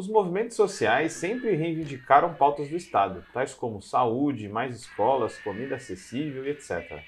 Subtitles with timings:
[0.00, 6.46] Os movimentos sociais sempre reivindicaram pautas do Estado, tais como saúde, mais escolas, comida acessível
[6.46, 7.02] e etc.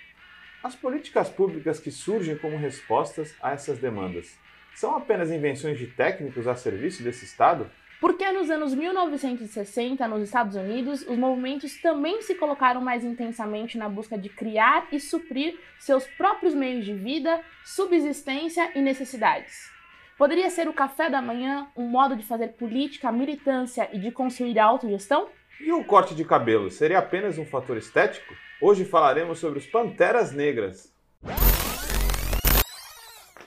[0.63, 4.39] As políticas públicas que surgem como respostas a essas demandas
[4.75, 7.67] são apenas invenções de técnicos a serviço desse Estado?
[7.99, 13.89] Porque nos anos 1960, nos Estados Unidos, os movimentos também se colocaram mais intensamente na
[13.89, 19.73] busca de criar e suprir seus próprios meios de vida, subsistência e necessidades.
[20.19, 24.59] Poderia ser o café da manhã um modo de fazer política, militância e de construir
[24.59, 25.29] a autogestão?
[25.61, 28.35] E o corte de cabelo seria apenas um fator estético?
[28.61, 30.93] Hoje falaremos sobre os Panteras Negras.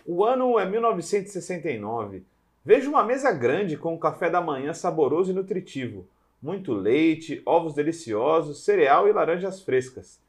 [0.06, 2.26] O ano é 1969
[2.68, 6.08] Vejo uma mesa grande com um café da manhã saboroso e nutritivo.
[6.42, 10.20] Muito leite, ovos deliciosos, cereal e laranjas frescas.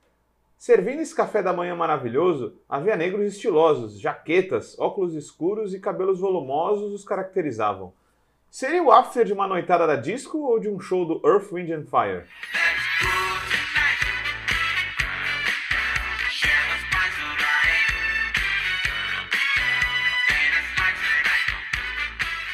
[0.59, 6.95] Servindo esse café da manhã maravilhoso, havia negros estilosos, jaquetas, óculos escuros e cabelos volumosos
[6.95, 7.93] os caracterizavam.
[8.51, 11.71] Seria o after de uma noitada da disco ou de um show do Earth, Wind
[11.71, 12.24] and Fire?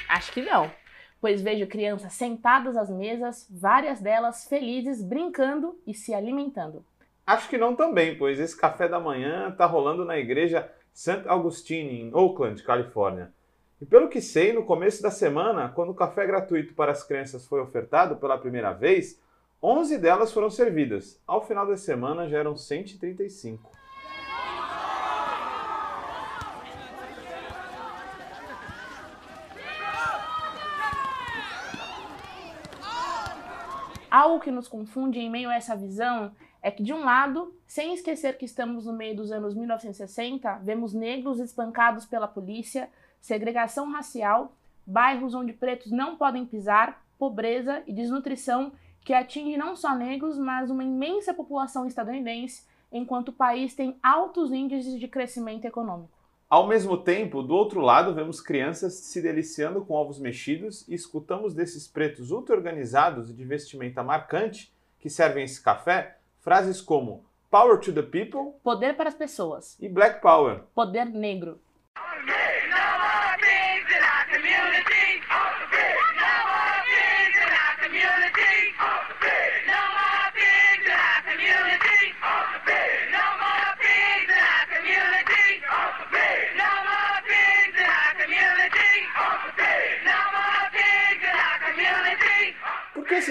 [0.09, 0.69] Acho que não,
[1.21, 6.85] pois vejo crianças sentadas às mesas, várias delas felizes, brincando e se alimentando.
[7.33, 11.23] Acho que não também, pois esse café da manhã está rolando na igreja St.
[11.27, 13.33] Augustine, em Oakland, Califórnia.
[13.81, 17.47] E pelo que sei, no começo da semana, quando o café gratuito para as crianças
[17.47, 19.19] foi ofertado pela primeira vez,
[19.63, 21.23] 11 delas foram servidas.
[21.27, 23.73] Ao final da semana já eram 135.
[34.11, 36.31] Algo que nos confunde em meio a essa visão
[36.63, 40.95] é que, de um lado, sem esquecer que estamos no meio dos anos 1960, vemos
[40.95, 42.89] negros espancados pela polícia,
[43.21, 44.55] segregação racial,
[44.87, 48.73] bairros onde pretos não podem pisar, pobreza e desnutrição
[49.05, 54.53] que atinge não só negros, mas uma imensa população estadunidense, enquanto o país tem altos
[54.53, 56.23] índices de crescimento econômico.
[56.49, 61.55] Ao mesmo tempo, do outro lado, vemos crianças se deliciando com ovos mexidos e escutamos
[61.55, 64.71] desses pretos ultra-organizados e de vestimenta marcante
[65.01, 69.89] que servem esse café frases como Power to the people, poder para as pessoas, e
[69.89, 71.61] Black Power, poder negro.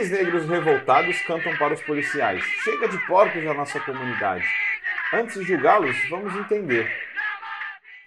[0.01, 2.43] Esses negros revoltados cantam para os policiais?
[2.63, 4.43] Chega de porcos na nossa comunidade.
[5.13, 6.91] Antes de julgá-los, vamos entender.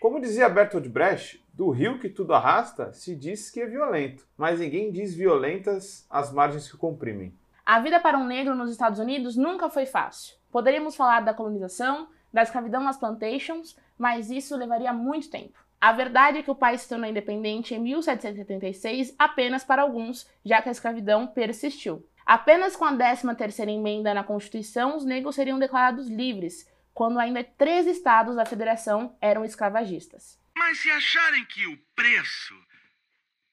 [0.00, 4.58] Como dizia Bertolt Brecht, do rio que tudo arrasta, se diz que é violento, mas
[4.58, 7.32] ninguém diz violentas as margens que comprimem.
[7.64, 10.34] A vida para um negro nos Estados Unidos nunca foi fácil.
[10.50, 15.63] Poderíamos falar da colonização, da escravidão nas plantations, mas isso levaria muito tempo.
[15.84, 20.62] A verdade é que o país se tornou independente em 1776 apenas para alguns, já
[20.62, 22.08] que a escravidão persistiu.
[22.24, 27.86] Apenas com a 13ª emenda na Constituição, os negros seriam declarados livres, quando ainda três
[27.86, 30.40] estados da federação eram escravagistas.
[30.56, 32.54] Mas se acharem que o preço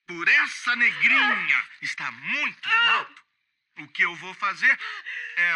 [0.07, 3.21] por essa negrinha está muito alto,
[3.79, 4.79] o que eu vou fazer
[5.35, 5.53] é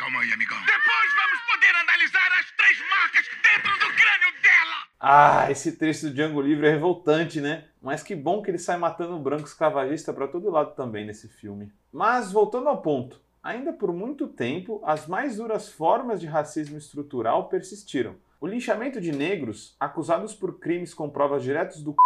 [0.00, 0.56] Calma aí, amigão.
[0.60, 4.74] Depois vamos poder analisar as três marcas dentro do crânio dela!
[4.98, 7.66] Ah, esse trecho do Django Livre é revoltante, né?
[7.82, 11.28] Mas que bom que ele sai matando o branco escravagista para todo lado também nesse
[11.28, 11.70] filme.
[11.92, 17.50] Mas voltando ao ponto, ainda por muito tempo as mais duras formas de racismo estrutural
[17.50, 18.16] persistiram.
[18.40, 21.96] O linchamento de negros, acusados por crimes com provas diretas do c...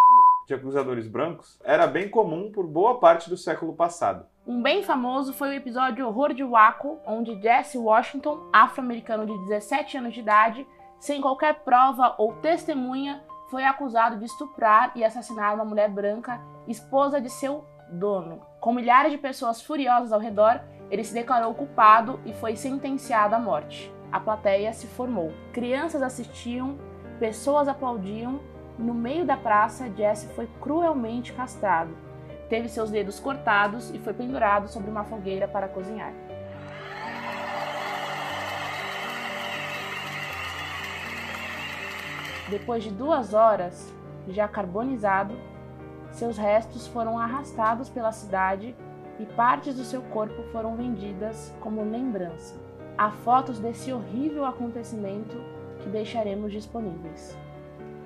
[0.47, 4.27] de acusadores brancos, era bem comum por boa parte do século passado.
[4.47, 9.97] Um bem famoso foi o episódio Horror de Waco, onde Jesse Washington, afro-americano de 17
[9.97, 10.67] anos de idade,
[10.99, 17.19] sem qualquer prova ou testemunha, foi acusado de estuprar e assassinar uma mulher branca, esposa
[17.19, 18.39] de seu dono.
[18.59, 23.39] Com milhares de pessoas furiosas ao redor, ele se declarou culpado e foi sentenciado à
[23.39, 23.91] morte.
[24.11, 25.33] A plateia se formou.
[25.53, 26.77] Crianças assistiam,
[27.17, 28.39] pessoas aplaudiam.
[28.77, 32.04] No meio da praça, Jesse foi cruelmente castrado
[32.49, 36.13] teve seus dedos cortados e foi pendurado sobre uma fogueira para cozinhar.
[42.49, 43.91] Depois de duas horas,
[44.27, 45.35] já carbonizado,
[46.11, 48.75] seus restos foram arrastados pela cidade
[49.19, 52.55] e partes do seu corpo foram vendidas como lembrança.
[52.97, 55.35] há fotos desse horrível acontecimento
[55.81, 57.37] que deixaremos disponíveis.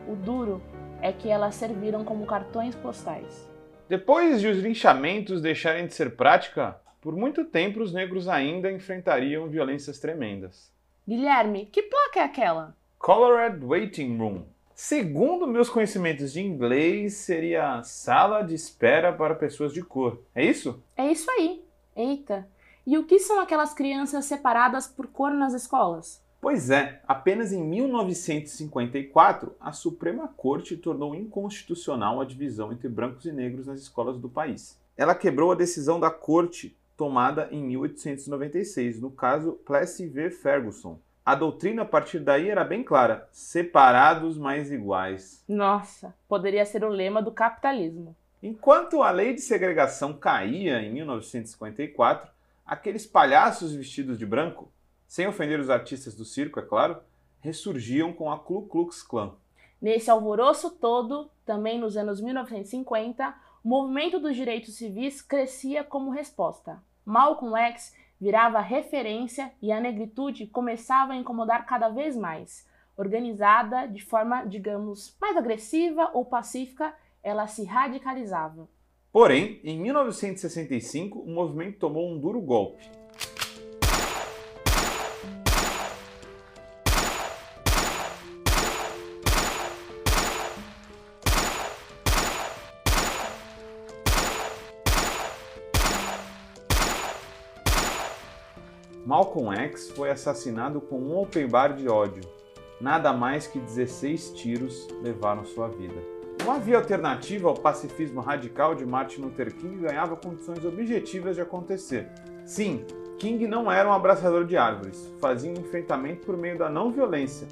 [0.07, 0.62] O duro
[1.01, 3.50] é que elas serviram como cartões postais.
[3.89, 9.47] Depois de os linchamentos deixarem de ser prática, por muito tempo os negros ainda enfrentariam
[9.47, 10.71] violências tremendas.
[11.07, 12.77] Guilherme, que placa é aquela?
[13.00, 14.44] Colored Waiting Room.
[14.75, 20.21] Segundo meus conhecimentos de inglês, seria sala de espera para pessoas de cor.
[20.35, 20.83] É isso?
[20.95, 21.65] É isso aí.
[21.95, 22.47] Eita.
[22.85, 26.24] E o que são aquelas crianças separadas por cor nas escolas?
[26.41, 33.31] Pois é, apenas em 1954 a Suprema Corte tornou inconstitucional a divisão entre brancos e
[33.31, 34.80] negros nas escolas do país.
[34.95, 40.30] Ela quebrou a decisão da Corte tomada em 1896, no caso Plessy v.
[40.30, 40.97] Ferguson.
[41.25, 45.44] A doutrina a partir daí era bem clara: separados mas iguais.
[45.47, 48.15] Nossa, poderia ser o lema do capitalismo.
[48.42, 52.31] Enquanto a lei de segregação caía em 1954,
[52.65, 54.71] aqueles palhaços vestidos de branco
[55.09, 57.01] sem ofender os artistas do circo, é claro,
[57.39, 59.33] ressurgiam com a Ku Klux Klan.
[59.81, 63.33] Nesse alvoroço todo, também nos anos 1950,
[63.63, 66.79] o movimento dos direitos civis crescia como resposta.
[67.03, 72.67] Malcolm X virava referência e a negritude começava a incomodar cada vez mais.
[72.95, 78.69] Organizada de forma, digamos, mais agressiva ou pacífica, ela se radicalizava.
[79.11, 82.98] Porém, em 1965, o movimento tomou um duro golpe.
[99.09, 102.21] Malcolm X foi assassinado com um open bar de ódio.
[102.79, 105.95] Nada mais que 16 tiros levaram sua vida.
[106.44, 112.07] Uma via alternativa ao pacifismo radical de Martin Luther King ganhava condições objetivas de acontecer.
[112.45, 112.85] Sim,
[113.17, 117.47] King não era um abraçador de árvores, fazia um enfrentamento por meio da não violência.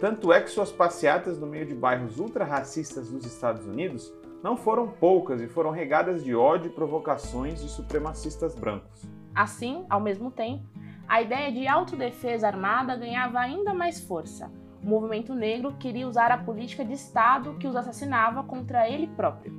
[0.00, 4.14] Tanto é que suas passeatas no meio de bairros ultra-racistas dos Estados Unidos
[4.44, 9.02] não foram poucas e foram regadas de ódio e provocações de supremacistas brancos.
[9.34, 10.64] Assim, ao mesmo tempo,
[11.10, 14.48] a ideia de autodefesa armada ganhava ainda mais força.
[14.80, 19.52] O movimento negro queria usar a política de Estado que os assassinava contra ele próprio.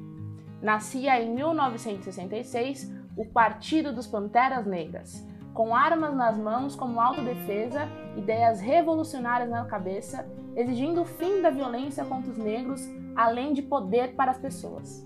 [0.61, 8.61] Nascia em 1966 o Partido dos Panteras Negras, com armas nas mãos como autodefesa, ideias
[8.61, 10.25] revolucionárias na cabeça,
[10.55, 12.79] exigindo o fim da violência contra os negros,
[13.13, 15.05] além de poder para as pessoas.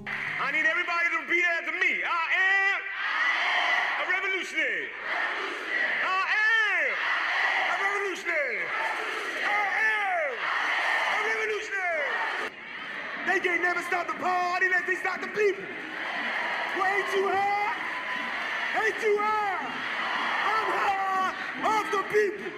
[4.56, 5.65] They
[13.46, 15.64] can't never stop the party they stop the people.
[16.82, 17.76] Way too high,
[18.80, 19.68] way too high.
[20.54, 20.68] I'm
[21.62, 22.52] high the people.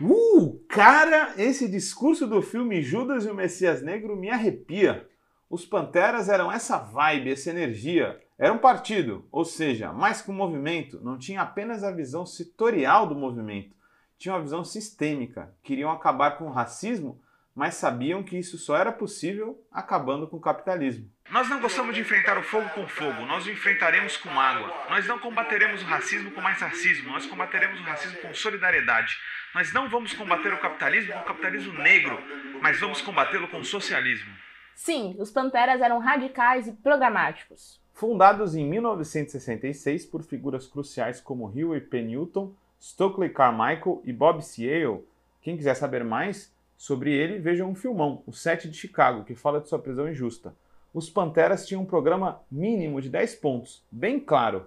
[0.00, 5.06] Uh, cara, esse discurso do filme Judas e o Messias Negro me arrepia.
[5.50, 8.18] Os Panteras eram essa vibe, essa energia.
[8.38, 13.06] Era um partido, ou seja, mais que um movimento, não tinha apenas a visão setorial
[13.06, 13.76] do movimento,
[14.18, 15.54] tinha uma visão sistêmica.
[15.62, 17.20] Queriam acabar com o racismo
[17.54, 21.10] mas sabiam que isso só era possível acabando com o capitalismo.
[21.30, 24.72] Nós não gostamos de enfrentar o fogo com fogo, nós o enfrentaremos com água.
[24.88, 29.16] Nós não combateremos o racismo com mais racismo, nós combateremos o racismo com solidariedade.
[29.54, 32.18] Nós não vamos combater o capitalismo com o capitalismo negro,
[32.60, 34.32] mas vamos combatê-lo com o socialismo.
[34.74, 37.80] Sim, os Panteras eram radicais e programáticos.
[37.92, 42.02] Fundados em 1966 por figuras cruciais como Huey P.
[42.02, 45.04] Newton, Stokely Carmichael e Bob Seale,
[45.40, 49.60] quem quiser saber mais, Sobre ele, vejam um filmão, O Sete de Chicago, que fala
[49.60, 50.52] de sua prisão injusta.
[50.92, 54.66] Os Panteras tinham um programa mínimo de 10 pontos, bem claro,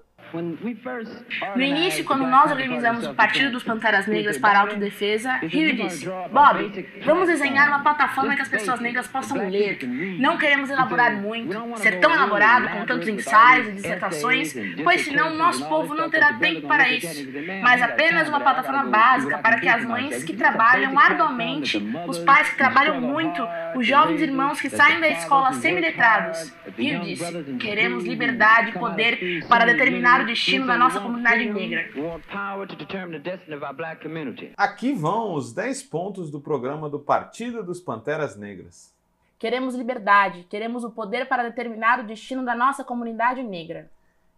[1.56, 6.08] no início, quando nós organizamos o Partido dos Panteras Negras para a Autodefesa, Rio disse:
[6.32, 9.80] Bob, vamos desenhar uma plataforma que as pessoas negras possam ler.
[10.20, 14.54] Não queremos elaborar muito, ser tão elaborado com tantos ensaios e dissertações,
[14.84, 17.28] pois senão nosso povo não terá tempo para isso.
[17.62, 22.58] Mas apenas uma plataforma básica para que as mães que trabalham arduamente, os pais que
[22.58, 23.46] trabalham muito,
[23.76, 26.54] os jovens irmãos que saem da escola semi-letrados.
[26.78, 31.90] Rio disse: Queremos liberdade e poder para determinar o destino da nossa comunidade negra.
[34.56, 38.94] Aqui vão os 10 pontos do programa do Partido dos Panteras Negras.
[39.40, 43.90] Queremos liberdade, queremos o poder para determinar o destino da nossa comunidade negra.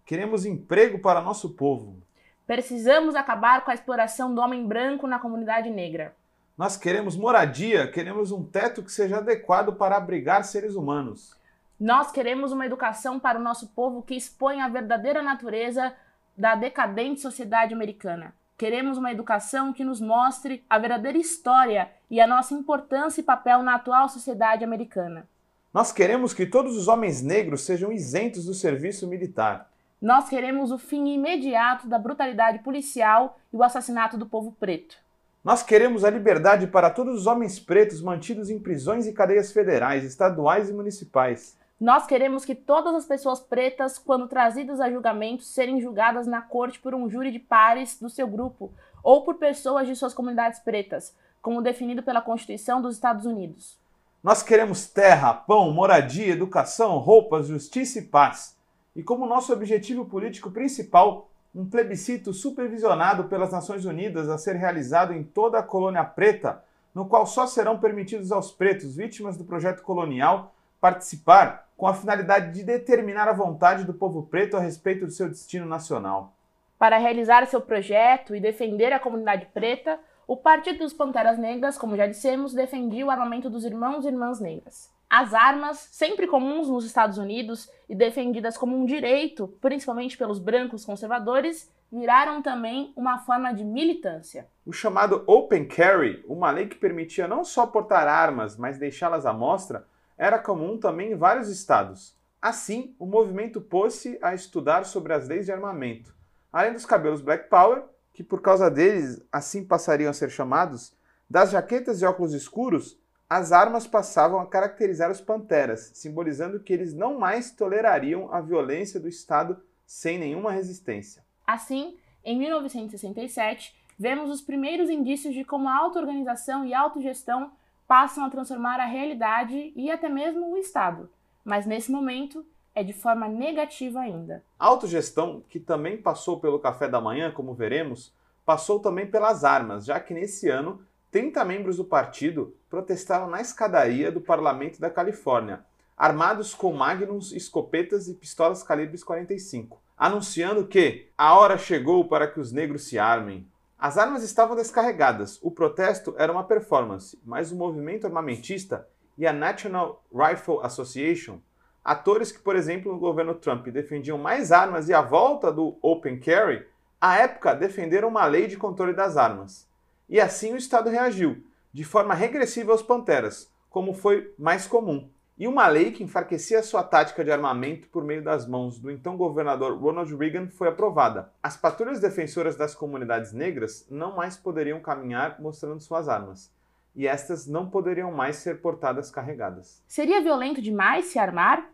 [0.05, 1.97] Queremos emprego para nosso povo.
[2.45, 6.15] Precisamos acabar com a exploração do homem branco na comunidade negra.
[6.57, 11.35] Nós queremos moradia, queremos um teto que seja adequado para abrigar seres humanos.
[11.79, 15.93] Nós queremos uma educação para o nosso povo que exponha a verdadeira natureza
[16.35, 18.33] da decadente sociedade americana.
[18.57, 23.61] Queremos uma educação que nos mostre a verdadeira história e a nossa importância e papel
[23.61, 25.27] na atual sociedade americana.
[25.71, 29.69] Nós queremos que todos os homens negros sejam isentos do serviço militar.
[30.01, 34.97] Nós queremos o fim imediato da brutalidade policial e o assassinato do povo preto.
[35.43, 40.03] Nós queremos a liberdade para todos os homens pretos mantidos em prisões e cadeias federais,
[40.03, 41.55] estaduais e municipais.
[41.79, 46.79] Nós queremos que todas as pessoas pretas, quando trazidas a julgamento, serem julgadas na corte
[46.79, 51.15] por um júri de pares do seu grupo ou por pessoas de suas comunidades pretas,
[51.39, 53.77] como definido pela Constituição dos Estados Unidos.
[54.23, 58.57] Nós queremos terra, pão, moradia, educação, roupas, justiça e paz.
[58.95, 65.13] E como nosso objetivo político principal, um plebiscito supervisionado pelas Nações Unidas a ser realizado
[65.13, 69.83] em toda a colônia preta, no qual só serão permitidos aos pretos vítimas do projeto
[69.83, 75.11] colonial participar com a finalidade de determinar a vontade do povo preto a respeito do
[75.11, 76.33] seu destino nacional.
[76.77, 81.95] Para realizar seu projeto e defender a comunidade preta, o Partido dos Panteras Negras, como
[81.95, 84.91] já dissemos, defendia o armamento dos irmãos e irmãs negras.
[85.09, 90.83] As armas, sempre comuns nos Estados Unidos e defendidas como um direito, principalmente pelos brancos
[90.83, 94.47] conservadores, viraram também uma forma de militância.
[94.65, 99.31] O chamado Open Carry, uma lei que permitia não só portar armas, mas deixá-las à
[99.31, 102.17] mostra, era comum também em vários estados.
[102.41, 106.15] Assim, o movimento pôs-se a estudar sobre as leis de armamento.
[106.51, 107.83] Além dos cabelos Black Power,
[108.13, 110.95] que por causa deles assim passariam a ser chamados,
[111.29, 116.93] das jaquetas e óculos escuros, as armas passavam a caracterizar os panteras, simbolizando que eles
[116.93, 121.23] não mais tolerariam a violência do Estado sem nenhuma resistência.
[121.45, 127.51] Assim, em 1967, vemos os primeiros indícios de como a auto-organização e autogestão
[127.87, 131.09] passam a transformar a realidade e até mesmo o Estado.
[131.43, 134.43] Mas nesse momento é de forma negativa ainda.
[134.59, 138.13] A autogestão, que também passou pelo café da manhã, como veremos,
[138.45, 144.11] passou também pelas armas, já que nesse ano 30 membros do partido protestaram na escadaria
[144.11, 145.65] do parlamento da Califórnia,
[145.97, 152.39] armados com magnums, escopetas e pistolas calibres 45, anunciando que a hora chegou para que
[152.39, 153.47] os negros se armem.
[153.79, 159.31] As armas estavam descarregadas, o protesto era uma performance, mas o movimento armamentista e a
[159.31, 161.39] National Rifle Association,
[161.83, 166.19] atores que, por exemplo, no governo Trump defendiam mais armas e a volta do Open
[166.19, 166.65] Carry,
[166.99, 169.67] à época defenderam uma lei de controle das armas.
[170.09, 175.07] E assim o Estado reagiu, de forma regressiva aos Panteras, como foi mais comum
[175.37, 179.15] e uma lei que enfraquecia sua tática de armamento por meio das mãos do então
[179.15, 181.31] governador Ronald Reagan foi aprovada.
[181.43, 186.51] As patrulhas defensoras das comunidades negras não mais poderiam caminhar mostrando suas armas,
[186.95, 189.83] e estas não poderiam mais ser portadas carregadas.
[189.87, 191.69] Seria violento demais se armar?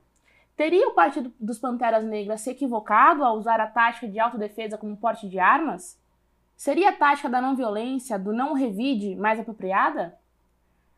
[0.58, 4.98] Teria o Partido dos Panteras Negras se equivocado ao usar a tática de autodefesa como
[4.98, 5.98] porte de armas?
[6.56, 10.16] Seria a tática da não violência, do não revide, mais apropriada?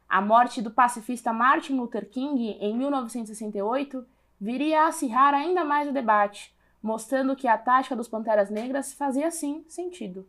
[0.08, 4.06] A morte do pacifista Martin Luther King em 1968
[4.40, 9.32] viria a acirrar ainda mais o debate, mostrando que a tática dos Panteras Negras fazia
[9.32, 10.28] sim sentido.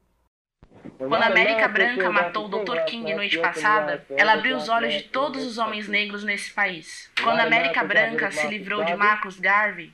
[0.99, 2.85] Quando a América Branca matou o Dr.
[2.87, 7.11] King noite passada, ela abriu os olhos de todos os homens negros nesse país.
[7.23, 9.93] Quando a América Branca se livrou de Marcus Garvey,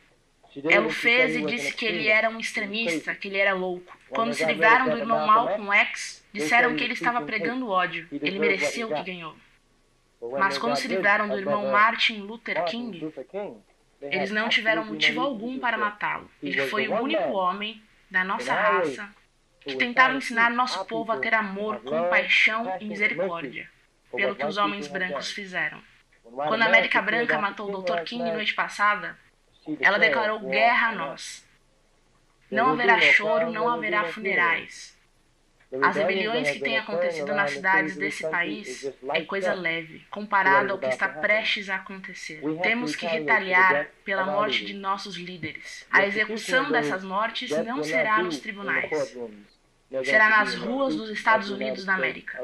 [0.68, 3.96] ela o fez e disse que ele era um extremista, que ele era louco.
[4.10, 8.06] Quando se livraram do irmão Malcolm X, disseram que ele estava pregando ódio.
[8.12, 9.34] Ele mereceu o que ganhou.
[10.30, 13.12] Mas quando se livraram do irmão Martin Luther King,
[14.00, 16.30] eles não tiveram motivo algum para matá-lo.
[16.42, 19.08] Ele foi o único homem da nossa raça
[19.60, 23.68] que tentaram ensinar nosso povo a ter amor, compaixão e misericórdia,
[24.14, 25.80] pelo que os homens brancos fizeram.
[26.22, 28.02] Quando a América Branca matou o Dr.
[28.02, 29.18] King noite passada,
[29.80, 31.46] ela declarou guerra a nós.
[32.50, 34.91] Não haverá choro, não haverá funerais.
[35.80, 40.86] As rebeliões que têm acontecido nas cidades desse país é coisa leve, comparado ao que
[40.86, 42.42] está prestes a acontecer.
[42.62, 45.86] Temos que retaliar pela morte de nossos líderes.
[45.90, 49.16] A execução dessas mortes não será nos tribunais,
[50.04, 52.38] será nas ruas dos Estados Unidos da América.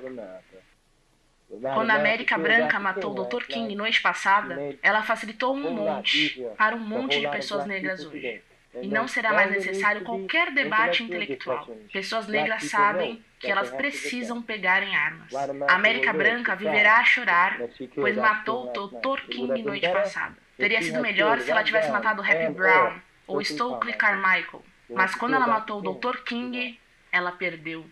[1.75, 3.45] Quando a América Branca matou o Dr.
[3.45, 8.43] King noite passada, ela facilitou um monte para um monte de pessoas negras hoje.
[8.83, 11.69] E não será mais necessário qualquer debate intelectual.
[11.93, 15.33] Pessoas negras sabem que elas precisam pegar em armas.
[15.69, 17.59] A América Branca viverá a chorar,
[17.95, 19.23] pois matou o Dr.
[19.31, 20.37] King noite passada.
[20.57, 22.95] Teria sido melhor se ela tivesse matado Happy Brown
[23.27, 24.63] ou Stokely Carmichael.
[24.91, 26.19] Mas quando ela matou o Dr.
[26.25, 26.79] King,
[27.13, 27.85] ela perdeu.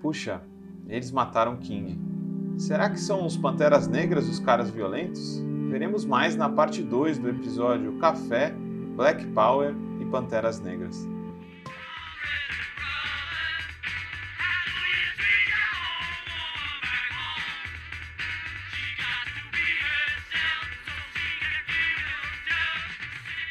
[0.00, 0.40] Puxa,
[0.88, 1.98] eles mataram King.
[2.58, 5.40] Será que são os Panteras Negras os caras violentos?
[5.70, 8.54] Veremos mais na parte 2 do episódio Café
[9.00, 11.08] Black Power e Panteras Negras.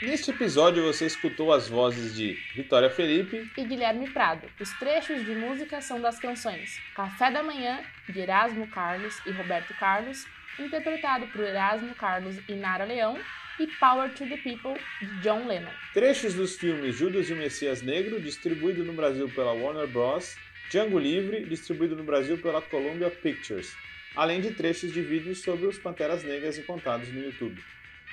[0.04, 4.46] Neste episódio você escutou as vozes de Vitória Felipe e Guilherme Prado.
[4.60, 9.74] Os trechos de música são das canções Café da Manhã, de Erasmo Carlos e Roberto
[9.80, 10.28] Carlos,
[10.60, 13.18] interpretado por Erasmo Carlos e Nara Leão,
[13.60, 15.72] e Power to the People, de John Lennon.
[15.94, 20.38] Trechos dos filmes Judas e o Messias Negro, distribuído no Brasil pela Warner Bros.,
[20.70, 23.76] Django Livre, distribuído no Brasil pela Columbia Pictures,
[24.16, 27.62] além de trechos de vídeos sobre os Panteras Negras encontrados no YouTube.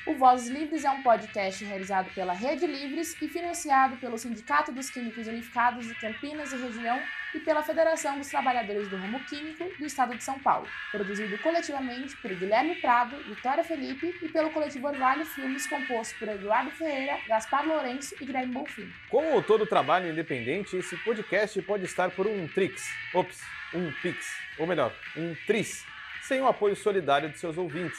[0.07, 4.89] O Vozes Livres é um podcast realizado pela Rede Livres e financiado pelo Sindicato dos
[4.89, 6.97] Químicos Unificados de Campinas e Região
[7.35, 12.17] e pela Federação dos Trabalhadores do Ramo Químico do Estado de São Paulo, produzido coletivamente
[12.19, 17.67] por Guilherme Prado, Vitória Felipe e pelo coletivo Orvalho Filmes, composto por Eduardo Ferreira, Gaspar
[17.67, 18.89] Lourenço e Guilherme Bonfim.
[19.11, 23.43] Como todo trabalho independente, esse podcast pode estar por um Trix, ops,
[23.75, 24.25] um Pix,
[24.57, 25.85] ou melhor, um Tris,
[26.23, 27.99] sem o apoio solidário de seus ouvintes